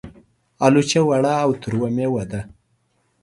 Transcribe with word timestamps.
الوچه 0.65 1.01
وړه 1.07 1.33
او 1.43 1.49
تروه 1.61 1.87
مېوه 1.95 2.23
ده. 2.31 2.41